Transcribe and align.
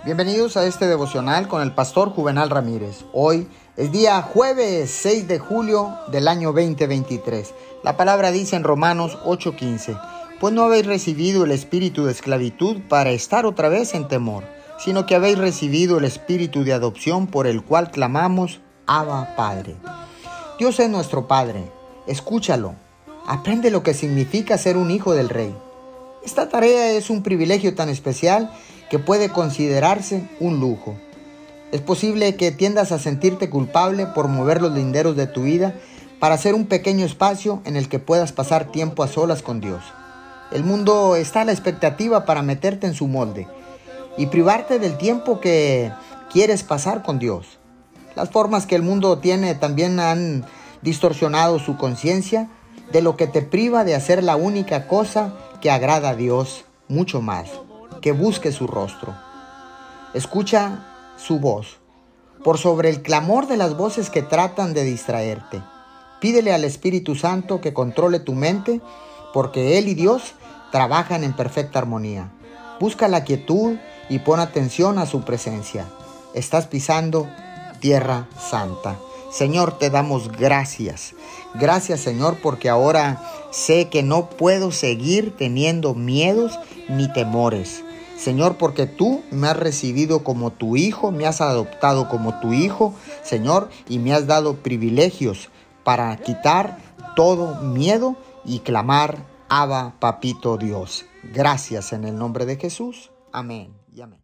Bienvenidos 0.00 0.56
a 0.56 0.66
este 0.66 0.88
devocional 0.88 1.46
con 1.46 1.62
el 1.62 1.74
pastor 1.74 2.10
Juvenal 2.10 2.50
Ramírez. 2.50 3.04
Hoy 3.12 3.46
es 3.76 3.92
día 3.92 4.20
jueves 4.20 4.90
6 4.90 5.28
de 5.28 5.38
julio 5.38 5.96
del 6.08 6.26
año 6.26 6.52
2023. 6.52 7.54
La 7.84 7.96
palabra 7.96 8.32
dice 8.32 8.56
en 8.56 8.64
Romanos 8.64 9.16
8:15, 9.24 9.96
pues 10.40 10.52
no 10.52 10.64
habéis 10.64 10.86
recibido 10.86 11.44
el 11.44 11.52
espíritu 11.52 12.04
de 12.04 12.10
esclavitud 12.10 12.78
para 12.88 13.10
estar 13.10 13.46
otra 13.46 13.68
vez 13.68 13.94
en 13.94 14.08
temor, 14.08 14.42
sino 14.76 15.06
que 15.06 15.14
habéis 15.14 15.38
recibido 15.38 15.98
el 15.98 16.04
espíritu 16.04 16.64
de 16.64 16.72
adopción 16.72 17.28
por 17.28 17.46
el 17.46 17.62
cual 17.62 17.92
clamamos, 17.92 18.60
Abba 18.88 19.36
Padre. 19.36 19.76
Dios 20.58 20.80
es 20.80 20.90
nuestro 20.90 21.28
Padre, 21.28 21.70
escúchalo, 22.08 22.74
aprende 23.24 23.70
lo 23.70 23.84
que 23.84 23.94
significa 23.94 24.58
ser 24.58 24.78
un 24.78 24.90
hijo 24.90 25.14
del 25.14 25.28
Rey. 25.28 25.54
Esta 26.24 26.48
tarea 26.48 26.90
es 26.92 27.08
un 27.08 27.22
privilegio 27.22 27.76
tan 27.76 27.88
especial 27.88 28.52
que 28.92 28.98
puede 28.98 29.30
considerarse 29.30 30.28
un 30.38 30.60
lujo. 30.60 30.94
Es 31.72 31.80
posible 31.80 32.36
que 32.36 32.52
tiendas 32.52 32.92
a 32.92 32.98
sentirte 32.98 33.48
culpable 33.48 34.04
por 34.04 34.28
mover 34.28 34.60
los 34.60 34.74
linderos 34.74 35.16
de 35.16 35.26
tu 35.26 35.44
vida 35.44 35.74
para 36.20 36.34
hacer 36.34 36.54
un 36.54 36.66
pequeño 36.66 37.06
espacio 37.06 37.62
en 37.64 37.76
el 37.76 37.88
que 37.88 37.98
puedas 37.98 38.32
pasar 38.32 38.70
tiempo 38.70 39.02
a 39.02 39.08
solas 39.08 39.40
con 39.40 39.62
Dios. 39.62 39.82
El 40.50 40.62
mundo 40.62 41.16
está 41.16 41.40
a 41.40 41.46
la 41.46 41.52
expectativa 41.52 42.26
para 42.26 42.42
meterte 42.42 42.86
en 42.86 42.92
su 42.92 43.08
molde 43.08 43.48
y 44.18 44.26
privarte 44.26 44.78
del 44.78 44.98
tiempo 44.98 45.40
que 45.40 45.90
quieres 46.30 46.62
pasar 46.62 47.02
con 47.02 47.18
Dios. 47.18 47.46
Las 48.14 48.28
formas 48.28 48.66
que 48.66 48.76
el 48.76 48.82
mundo 48.82 49.20
tiene 49.20 49.54
también 49.54 50.00
han 50.00 50.44
distorsionado 50.82 51.58
su 51.60 51.78
conciencia 51.78 52.50
de 52.92 53.00
lo 53.00 53.16
que 53.16 53.26
te 53.26 53.40
priva 53.40 53.84
de 53.84 53.94
hacer 53.94 54.22
la 54.22 54.36
única 54.36 54.86
cosa 54.86 55.32
que 55.62 55.70
agrada 55.70 56.10
a 56.10 56.14
Dios 56.14 56.66
mucho 56.88 57.22
más 57.22 57.48
que 58.02 58.12
busque 58.12 58.52
su 58.52 58.66
rostro. 58.66 59.14
Escucha 60.12 60.84
su 61.16 61.40
voz, 61.40 61.78
por 62.44 62.58
sobre 62.58 62.90
el 62.90 63.00
clamor 63.00 63.46
de 63.46 63.56
las 63.56 63.76
voces 63.76 64.10
que 64.10 64.20
tratan 64.20 64.74
de 64.74 64.84
distraerte. 64.84 65.62
Pídele 66.20 66.52
al 66.52 66.64
Espíritu 66.64 67.14
Santo 67.14 67.60
que 67.62 67.72
controle 67.72 68.20
tu 68.20 68.34
mente, 68.34 68.82
porque 69.32 69.78
Él 69.78 69.88
y 69.88 69.94
Dios 69.94 70.34
trabajan 70.70 71.24
en 71.24 71.32
perfecta 71.32 71.78
armonía. 71.78 72.30
Busca 72.78 73.08
la 73.08 73.24
quietud 73.24 73.76
y 74.08 74.18
pon 74.18 74.40
atención 74.40 74.98
a 74.98 75.06
su 75.06 75.22
presencia. 75.22 75.86
Estás 76.34 76.66
pisando 76.66 77.28
tierra 77.80 78.28
santa. 78.38 78.98
Señor, 79.30 79.78
te 79.78 79.88
damos 79.88 80.30
gracias. 80.30 81.14
Gracias, 81.54 82.00
Señor, 82.00 82.38
porque 82.42 82.68
ahora 82.68 83.22
sé 83.50 83.88
que 83.88 84.02
no 84.02 84.28
puedo 84.28 84.72
seguir 84.72 85.34
teniendo 85.36 85.94
miedos 85.94 86.58
ni 86.88 87.10
temores. 87.12 87.82
Señor, 88.22 88.56
porque 88.56 88.86
tú 88.86 89.24
me 89.32 89.48
has 89.48 89.56
recibido 89.56 90.22
como 90.22 90.52
tu 90.52 90.76
hijo, 90.76 91.10
me 91.10 91.26
has 91.26 91.40
adoptado 91.40 92.08
como 92.08 92.38
tu 92.38 92.52
hijo, 92.52 92.94
Señor, 93.24 93.68
y 93.88 93.98
me 93.98 94.14
has 94.14 94.28
dado 94.28 94.58
privilegios 94.58 95.50
para 95.82 96.16
quitar 96.18 96.78
todo 97.16 97.56
miedo 97.62 98.14
y 98.44 98.60
clamar, 98.60 99.26
Abba, 99.48 99.96
Papito 99.98 100.56
Dios. 100.56 101.04
Gracias 101.34 101.92
en 101.92 102.04
el 102.04 102.16
nombre 102.16 102.46
de 102.46 102.56
Jesús. 102.56 103.10
Amén 103.32 103.74
y 103.92 104.02
amén. 104.02 104.20